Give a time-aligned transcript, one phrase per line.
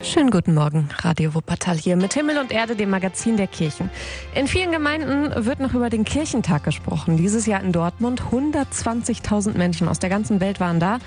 [0.00, 3.90] Schönen guten Morgen, Radio Wuppertal hier mit Himmel und Erde, dem Magazin der Kirchen.
[4.32, 7.16] In vielen Gemeinden wird noch über den Kirchentag gesprochen.
[7.16, 11.00] Dieses Jahr in Dortmund 120.000 Menschen aus der ganzen Welt waren da.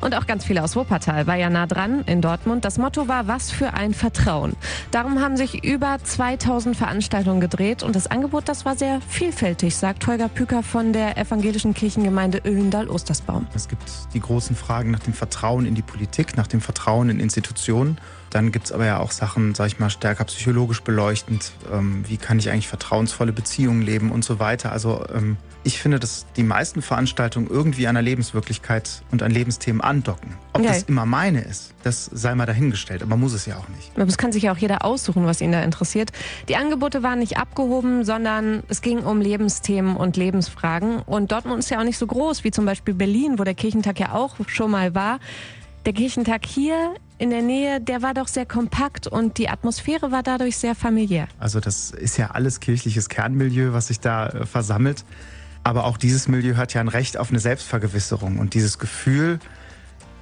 [0.00, 2.64] Und auch ganz viele aus Wuppertal war ja nah dran in Dortmund.
[2.64, 4.54] Das Motto war, was für ein Vertrauen.
[4.92, 10.06] Darum haben sich über 2000 Veranstaltungen gedreht und das Angebot, das war sehr vielfältig, sagt
[10.06, 13.48] Holger Püker von der evangelischen Kirchengemeinde Öhlendal-Ostersbaum.
[13.54, 13.82] Es gibt
[14.14, 17.98] die großen Fragen nach dem Vertrauen in die Politik, nach dem Vertrauen in Institutionen.
[18.30, 21.52] Dann gibt es aber ja auch Sachen, sag ich mal, stärker psychologisch beleuchtend.
[21.72, 24.72] Ähm, wie kann ich eigentlich vertrauensvolle Beziehungen leben und so weiter.
[24.72, 29.80] Also ähm, ich finde, dass die meisten Veranstaltungen irgendwie an der Lebenswirklichkeit und an Lebensthemen
[29.80, 30.34] andocken.
[30.52, 30.68] Ob okay.
[30.68, 33.90] das immer meine ist, das sei mal dahingestellt, aber muss es ja auch nicht.
[33.94, 36.10] Aber es kann sich ja auch jeder aussuchen, was ihn da interessiert.
[36.48, 41.00] Die Angebote waren nicht abgehoben, sondern es ging um Lebensthemen und Lebensfragen.
[41.00, 44.00] Und Dortmund ist ja auch nicht so groß wie zum Beispiel Berlin, wo der Kirchentag
[44.00, 45.18] ja auch schon mal war.
[45.86, 50.22] Der Kirchentag hier in der Nähe, der war doch sehr kompakt und die Atmosphäre war
[50.22, 51.28] dadurch sehr familiär.
[51.38, 55.04] Also das ist ja alles kirchliches Kernmilieu, was sich da äh, versammelt.
[55.64, 59.38] Aber auch dieses Milieu hat ja ein Recht auf eine Selbstvergewisserung und dieses Gefühl,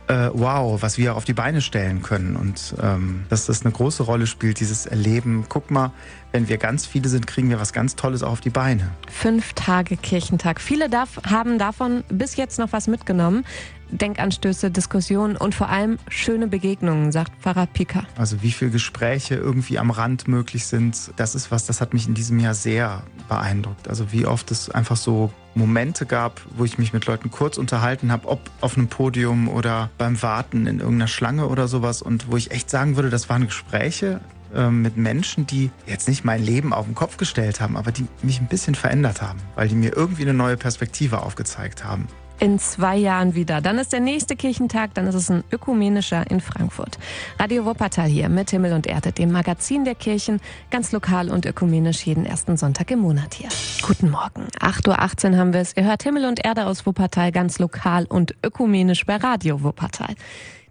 [0.08, 4.02] äh, wow, was wir auf die Beine stellen können und ähm, dass das eine große
[4.02, 5.46] Rolle spielt, dieses Erleben.
[5.48, 5.92] Guck mal,
[6.32, 8.90] wenn wir ganz viele sind, kriegen wir was ganz Tolles auch auf die Beine.
[9.10, 10.60] Fünf Tage Kirchentag.
[10.60, 13.44] Viele darf, haben davon bis jetzt noch was mitgenommen.
[13.90, 18.02] Denkanstöße, Diskussionen und vor allem schöne Begegnungen, sagt Pfarrer Pika.
[18.18, 22.08] Also wie viele Gespräche irgendwie am Rand möglich sind, das ist was, das hat mich
[22.08, 23.88] in diesem Jahr sehr beeindruckt.
[23.88, 28.12] Also wie oft es einfach so Momente gab, wo ich mich mit Leuten kurz unterhalten
[28.12, 32.36] habe, ob auf einem Podium oder beim Warten in irgendeiner Schlange oder sowas und wo
[32.36, 34.20] ich echt sagen würde, das waren Gespräche,
[34.54, 38.06] ähm, mit Menschen, die jetzt nicht mein Leben auf den Kopf gestellt haben, aber die
[38.22, 42.06] mich ein bisschen verändert haben, weil die mir irgendwie eine neue Perspektive aufgezeigt haben
[42.38, 43.60] in zwei Jahren wieder.
[43.60, 46.98] Dann ist der nächste Kirchentag, dann ist es ein ökumenischer in Frankfurt.
[47.38, 52.06] Radio Wuppertal hier mit Himmel und Erde, dem Magazin der Kirchen, ganz lokal und ökumenisch
[52.06, 53.48] jeden ersten Sonntag im Monat hier.
[53.86, 54.46] Guten Morgen.
[54.60, 55.76] 8.18 Uhr haben wir es.
[55.76, 60.14] Ihr hört Himmel und Erde aus Wuppertal, ganz lokal und ökumenisch bei Radio Wuppertal.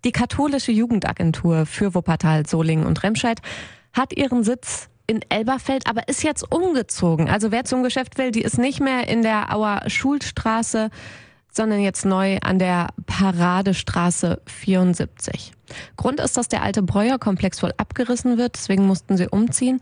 [0.04, 3.42] Die katholische Jugendagentur für Wuppertal, Solingen und Remscheid
[3.94, 7.30] hat ihren Sitz in Elberfeld, aber ist jetzt umgezogen.
[7.30, 10.90] Also wer zum Geschäft will, die ist nicht mehr in der Auer Schulstraße,
[11.56, 15.54] sondern jetzt neu an der Paradestraße 74.
[15.98, 19.80] Grund ist, dass der alte Breuerkomplex wohl abgerissen wird, deswegen mussten sie umziehen.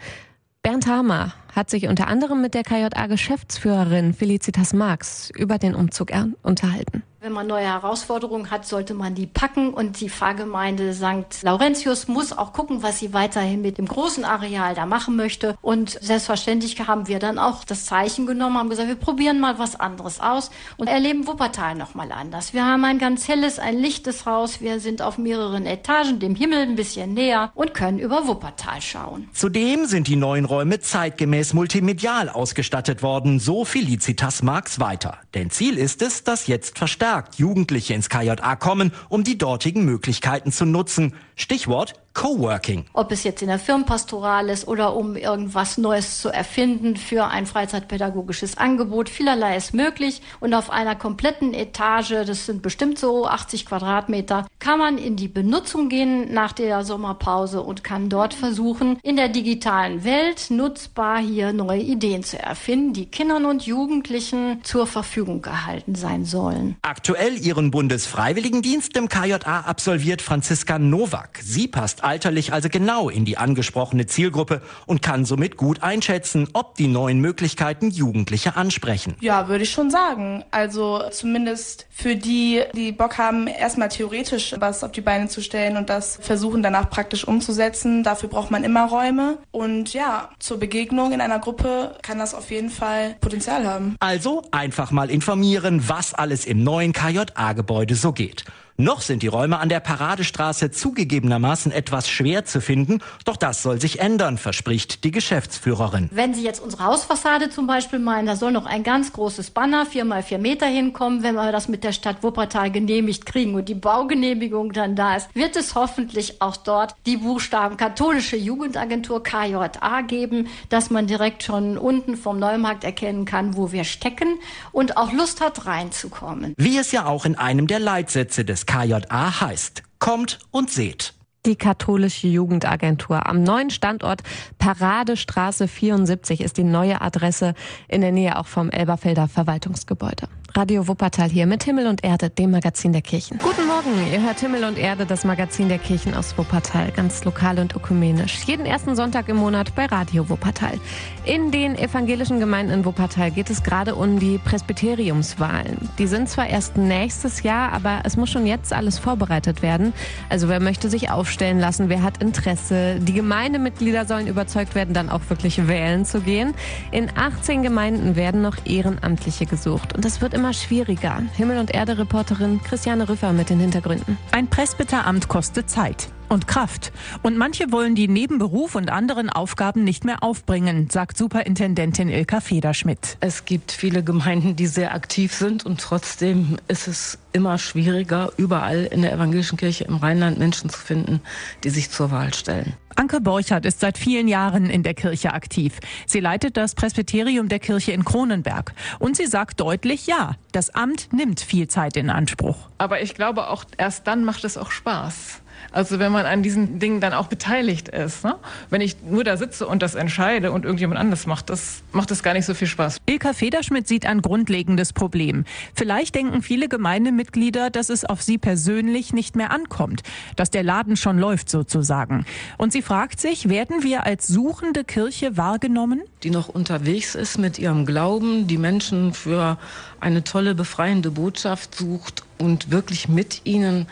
[0.62, 7.04] Bernd Hamer hat sich unter anderem mit der KJA-Geschäftsführerin Felicitas Marx über den Umzug unterhalten.
[7.24, 9.74] Wenn man neue Herausforderungen hat, sollte man die packen.
[9.74, 11.42] Und die Pfarrgemeinde St.
[11.42, 15.56] Laurentius muss auch gucken, was sie weiterhin mit dem großen Areal da machen möchte.
[15.62, 19.80] Und selbstverständlich haben wir dann auch das Zeichen genommen, haben gesagt, wir probieren mal was
[19.80, 22.54] anderes aus und erleben Wuppertal nochmal anders.
[22.54, 24.60] Wir haben ein ganz helles, ein lichtes Haus.
[24.60, 29.30] Wir sind auf mehreren Etagen, dem Himmel ein bisschen näher und können über Wuppertal schauen.
[29.32, 35.18] Zudem sind die neuen Räume zeitgemäß multimedial ausgestattet worden, so Felicitas Marx weiter.
[35.34, 40.54] Denn Ziel ist es, dass jetzt verstärkt Jugendliche ins KJA kommen, um die dortigen Möglichkeiten
[40.54, 41.14] zu nutzen.
[41.36, 42.86] Stichwort Coworking.
[42.94, 47.46] Ob es jetzt in der Firmenpastoral ist oder um irgendwas Neues zu erfinden für ein
[47.46, 49.10] freizeitpädagogisches Angebot.
[49.10, 54.80] Vielerlei ist möglich und auf einer kompletten Etage, das sind bestimmt so 80 Quadratmeter, kann
[54.80, 60.04] man in die Benutzung gehen nach der Sommerpause und kann dort versuchen, in der digitalen
[60.04, 66.26] Welt nutzbar hier neue Ideen zu erfinden, die Kindern und Jugendlichen zur Verfügung gehalten sein
[66.26, 66.76] sollen.
[66.82, 71.40] Aktuell ihren Bundesfreiwilligendienst im KJA absolviert Franziska Nowak.
[71.42, 76.76] Sie passt alterlich also genau in die angesprochene Zielgruppe und kann somit gut einschätzen, ob
[76.76, 79.16] die neuen Möglichkeiten Jugendliche ansprechen.
[79.22, 80.44] Ja, würde ich schon sagen.
[80.52, 85.78] Also zumindest für die, die Bock haben, erstmal theoretisch was auf die Beine zu stellen
[85.78, 88.04] und das versuchen danach praktisch umzusetzen.
[88.04, 89.38] Dafür braucht man immer Räume.
[89.52, 93.96] Und ja, zur Begegnung in einer Gruppe kann das auf jeden Fall Potenzial haben.
[94.00, 98.46] Also einfach mal informieren, was alles im neuen KJA-Gebäude so geht.
[98.78, 103.80] Noch sind die Räume an der Paradestraße zugegebenermaßen etwas schwer zu finden, doch das soll
[103.80, 106.10] sich ändern, verspricht die Geschäftsführerin.
[106.12, 109.86] Wenn Sie jetzt unsere Hausfassade zum Beispiel meinen, da soll noch ein ganz großes Banner,
[109.86, 113.70] vier mal vier Meter hinkommen, wenn wir das mit der Stadt Wuppertal genehmigt kriegen und
[113.70, 120.02] die Baugenehmigung dann da ist, wird es hoffentlich auch dort die Buchstaben Katholische Jugendagentur KJA
[120.02, 124.40] geben, dass man direkt schon unten vom Neumarkt erkennen kann, wo wir stecken
[124.72, 126.56] und auch Lust hat reinzukommen.
[126.58, 129.84] Wie es ja auch in einem der Leitsätze des KJA heißt.
[130.00, 131.14] Kommt und seht.
[131.46, 134.24] Die katholische Jugendagentur am neuen Standort
[134.60, 137.54] Paradestraße 74 ist die neue Adresse
[137.90, 140.30] in der Nähe auch vom Elberfelder Verwaltungsgebäude.
[140.56, 143.40] Radio Wuppertal hier mit Himmel und Erde, dem Magazin der Kirchen.
[143.40, 147.58] Guten Morgen, ihr hört Himmel und Erde, das Magazin der Kirchen aus Wuppertal, ganz lokal
[147.58, 148.44] und ökumenisch.
[148.46, 150.80] Jeden ersten Sonntag im Monat bei Radio Wuppertal.
[151.26, 155.90] In den evangelischen Gemeinden in Wuppertal geht es gerade um die Presbyteriumswahlen.
[155.98, 159.92] Die sind zwar erst nächstes Jahr, aber es muss schon jetzt alles vorbereitet werden.
[160.30, 163.00] Also wer möchte sich aufstellen lassen, wer hat Interesse.
[163.00, 166.54] Die Gemeindemitglieder sollen überzeugt werden, dann auch wirklich wählen zu gehen.
[166.92, 171.22] In 18 Gemeinden werden noch Ehrenamtliche gesucht und das wird immer schwieriger.
[171.36, 174.18] Himmel- und Erde-Reporterin Christiane Rüffer mit den Hintergründen.
[174.32, 176.92] Ein Presbyteramt kostet Zeit und Kraft.
[177.22, 182.42] Und manche wollen die neben Beruf und anderen Aufgaben nicht mehr aufbringen, sagt Superintendentin Ilka
[182.42, 183.18] Federschmidt.
[183.20, 188.86] Es gibt viele Gemeinden, die sehr aktiv sind und trotzdem ist es immer schwieriger, überall
[188.86, 191.22] in der evangelischen Kirche im Rheinland Menschen zu finden,
[191.64, 192.74] die sich zur Wahl stellen.
[192.96, 195.80] Anke Borchert ist seit vielen Jahren in der Kirche aktiv.
[196.06, 198.74] Sie leitet das Presbyterium der Kirche in Kronenberg.
[199.00, 202.70] Und sie sagt deutlich, ja, das Amt nimmt viel Zeit in Anspruch.
[202.78, 205.42] Aber ich glaube auch, erst dann macht es auch Spaß.
[205.72, 208.24] Also wenn man an diesen Dingen dann auch beteiligt ist.
[208.24, 208.36] Ne?
[208.70, 212.24] Wenn ich nur da sitze und das entscheide und irgendjemand anders macht, das macht das
[212.24, 212.98] gar nicht so viel Spaß.
[213.06, 215.46] Ilka Federschmidt sieht ein grundlegendes Problem.
[215.76, 220.04] Vielleicht denken viele Gemeindemitglieder, dass es auf sie persönlich nicht mehr ankommt,
[220.36, 222.26] dass der Laden schon läuft sozusagen.
[222.58, 226.02] Und sie fragt sich, werden wir als suchende Kirche wahrgenommen?
[226.24, 229.58] Die noch unterwegs ist mit ihrem Glauben, die Menschen für
[230.00, 233.88] eine tolle, befreiende Botschaft sucht und wirklich mit ihnen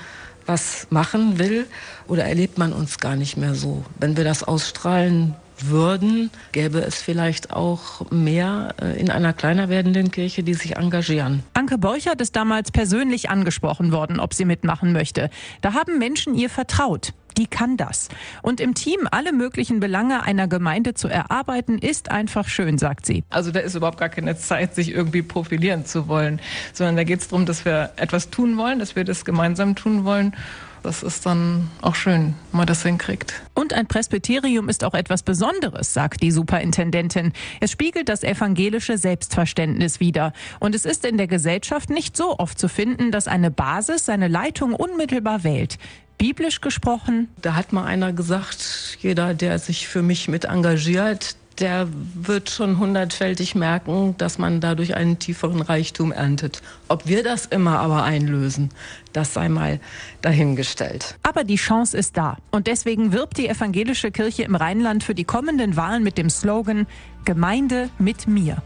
[0.52, 1.66] was machen will
[2.08, 3.86] oder erlebt man uns gar nicht mehr so?
[4.00, 5.34] Wenn wir das ausstrahlen
[5.64, 11.44] würden, gäbe es vielleicht auch mehr äh, in einer kleiner werdenden Kirche, die sich engagieren.
[11.54, 15.30] Anke Borchert ist damals persönlich angesprochen worden, ob sie mitmachen möchte.
[15.62, 18.10] Da haben Menschen ihr vertraut die kann das.
[18.42, 23.24] Und im Team alle möglichen Belange einer Gemeinde zu erarbeiten, ist einfach schön, sagt sie.
[23.30, 26.40] Also da ist überhaupt gar keine Zeit, sich irgendwie profilieren zu wollen,
[26.74, 30.04] sondern da geht es darum, dass wir etwas tun wollen, dass wir das gemeinsam tun
[30.06, 30.36] wollen.
[30.84, 33.44] Das ist dann auch schön, wenn man das hinkriegt.
[33.54, 37.34] Und ein Presbyterium ist auch etwas Besonderes, sagt die Superintendentin.
[37.60, 40.34] Es spiegelt das evangelische Selbstverständnis wider.
[40.60, 44.28] Und es ist in der Gesellschaft nicht so oft zu finden, dass eine Basis seine
[44.28, 45.78] Leitung unmittelbar wählt
[46.18, 47.30] biblisch gesprochen?
[47.42, 52.80] Da hat mal einer gesagt, jeder, der sich für mich mit engagiert, der wird schon
[52.80, 56.62] hundertfältig merken, dass man dadurch einen tieferen Reichtum erntet.
[56.88, 58.70] Ob wir das immer aber einlösen,
[59.14, 59.80] das sei mal
[60.22, 61.18] dahingestellt.
[61.24, 62.38] Aber die Chance ist da.
[62.52, 66.88] Und deswegen wirbt die evangelische Kirche im Rheinland für die kommenden Wahlen mit dem Slogan
[67.26, 68.64] Gemeinde mit mir.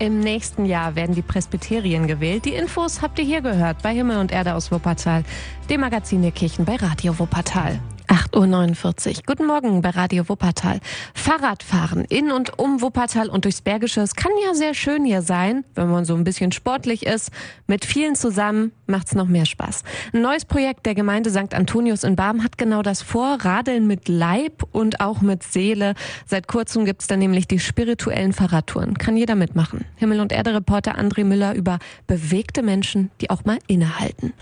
[0.00, 2.44] Im nächsten Jahr werden die Presbyterien gewählt.
[2.44, 5.24] Die Infos habt ihr hier gehört bei Himmel und Erde aus Wuppertal,
[5.68, 7.80] dem Magazin der Kirchen bei Radio Wuppertal.
[8.08, 9.22] 8.49 Uhr.
[9.26, 10.80] Guten Morgen bei Radio Wuppertal.
[11.14, 14.00] Fahrradfahren in und um Wuppertal und durchs Bergische.
[14.00, 17.30] Es kann ja sehr schön hier sein, wenn man so ein bisschen sportlich ist.
[17.66, 19.84] Mit vielen zusammen macht's noch mehr Spaß.
[20.14, 21.52] Ein neues Projekt der Gemeinde St.
[21.54, 23.38] Antonius in Barm hat genau das vor.
[23.42, 25.94] Radeln mit Leib und auch mit Seele.
[26.26, 28.96] Seit kurzem gibt's da nämlich die spirituellen Fahrradtouren.
[28.96, 29.84] Kann jeder mitmachen.
[29.96, 34.32] Himmel und Erde Reporter André Müller über bewegte Menschen, die auch mal innehalten.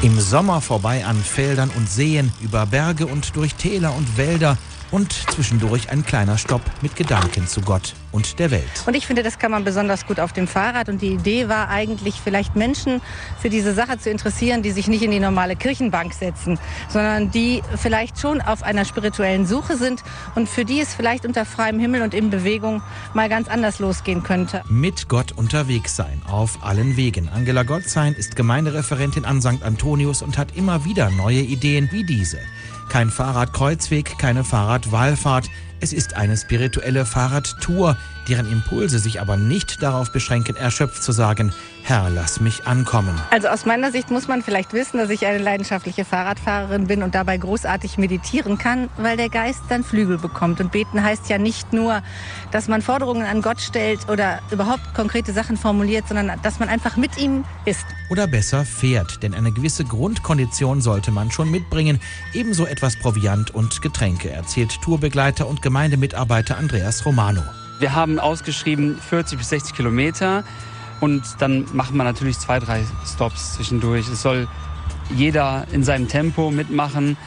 [0.00, 4.56] Im Sommer vorbei an Feldern und Seen, über Berge und durch Täler und Wälder
[4.90, 8.64] und zwischendurch ein kleiner Stopp mit Gedanken zu Gott und der Welt.
[8.86, 10.88] Und ich finde, das kann man besonders gut auf dem Fahrrad.
[10.88, 13.00] Und die Idee war eigentlich, vielleicht Menschen
[13.40, 17.62] für diese Sache zu interessieren, die sich nicht in die normale Kirchenbank setzen, sondern die
[17.76, 20.02] vielleicht schon auf einer spirituellen Suche sind
[20.34, 22.82] und für die es vielleicht unter freiem Himmel und in Bewegung
[23.14, 24.62] mal ganz anders losgehen könnte.
[24.68, 27.28] Mit Gott unterwegs sein, auf allen Wegen.
[27.28, 29.62] Angela Gottsein ist Gemeindereferentin an St.
[29.62, 32.38] Antonius und hat immer wieder neue Ideen wie diese.
[32.88, 35.50] Kein Fahrradkreuzweg, keine Fahrradwallfahrt.
[35.80, 37.96] Es ist eine spirituelle Fahrradtour,
[38.28, 43.18] deren Impulse sich aber nicht darauf beschränken, erschöpft zu sagen, Herr, lass mich ankommen.
[43.30, 47.14] Also aus meiner Sicht muss man vielleicht wissen, dass ich eine leidenschaftliche Fahrradfahrerin bin und
[47.14, 50.60] dabei großartig meditieren kann, weil der Geist dann Flügel bekommt.
[50.60, 52.02] Und beten heißt ja nicht nur,
[52.50, 56.98] dass man Forderungen an Gott stellt oder überhaupt konkrete Sachen formuliert, sondern dass man einfach
[56.98, 57.86] mit ihm ist.
[58.10, 62.00] Oder besser fährt, denn eine gewisse Grundkondition sollte man schon mitbringen.
[62.34, 67.42] Ebenso etwas Proviant und Getränke, erzählt Tourbegleiter und Gemeindemitarbeiter Andreas Romano.
[67.78, 70.42] Wir haben ausgeschrieben 40 bis 60 Kilometer
[71.00, 74.08] und dann macht man natürlich zwei, drei Stops zwischendurch.
[74.08, 74.48] Es soll
[75.14, 77.18] jeder in seinem Tempo mitmachen.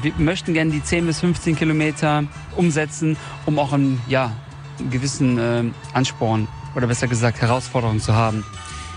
[0.00, 2.22] Wir möchten gerne die 10 bis 15 Kilometer
[2.54, 4.30] umsetzen, um auch einen, ja,
[4.78, 8.44] einen gewissen äh, Ansporn oder besser gesagt Herausforderung zu haben.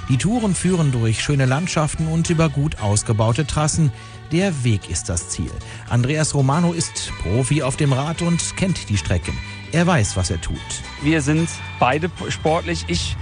[0.09, 3.91] Die Touren führen durch schöne Landschaften und über gut ausgebaute Trassen.
[4.31, 5.51] Der Weg ist das Ziel.
[5.89, 9.37] Andreas Romano ist Profi auf dem Rad und kennt die Strecken.
[9.71, 10.57] Er weiß, was er tut.
[11.01, 12.85] Wir sind beide sportlich.
[12.87, 13.15] Ich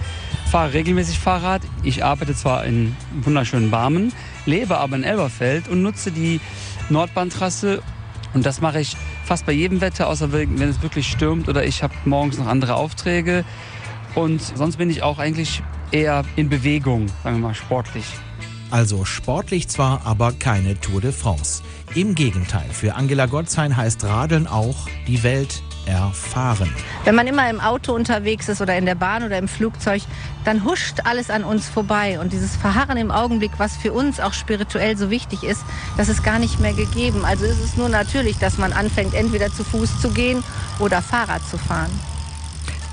[0.49, 1.61] fahre regelmäßig Fahrrad.
[1.83, 4.11] Ich arbeite zwar in wunderschönen Barmen,
[4.45, 6.39] lebe aber in Elberfeld und nutze die
[6.89, 7.83] Nordbahntrasse.
[8.33, 8.95] Und das mache ich
[9.25, 12.75] fast bei jedem Wetter, außer wenn es wirklich stürmt oder ich habe morgens noch andere
[12.75, 13.45] Aufträge.
[14.15, 18.05] Und sonst bin ich auch eigentlich eher in Bewegung, sagen wir mal sportlich.
[18.71, 21.63] Also sportlich zwar, aber keine Tour de France.
[21.95, 26.71] Im Gegenteil, für Angela Gotzein heißt Radeln auch die Welt erfahren.
[27.03, 30.03] Wenn man immer im Auto unterwegs ist oder in der Bahn oder im Flugzeug,
[30.45, 32.19] dann huscht alles an uns vorbei.
[32.19, 35.63] Und dieses Verharren im Augenblick, was für uns auch spirituell so wichtig ist,
[35.97, 37.25] das ist gar nicht mehr gegeben.
[37.25, 40.43] Also ist es nur natürlich, dass man anfängt, entweder zu Fuß zu gehen
[40.77, 41.91] oder Fahrrad zu fahren.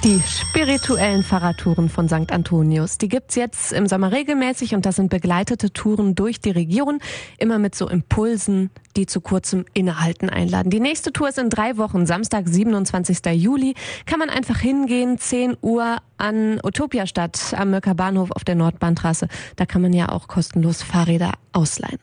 [0.04, 2.30] Die spirituellen Fahrradtouren von St.
[2.30, 7.00] Antonius, die gibt's jetzt im Sommer regelmäßig und das sind begleitete Touren durch die Region,
[7.38, 10.70] immer mit so Impulsen, die zu kurzem Innehalten einladen.
[10.70, 13.18] Die nächste Tour ist in drei Wochen, Samstag, 27.
[13.32, 13.74] Juli.
[14.04, 19.28] Kann man einfach hingehen, 10 Uhr an Utopiastadt am Mörker Bahnhof auf der Nordbahntrasse.
[19.56, 21.98] Da kann man ja auch kostenlos Fahrräder ausleihen.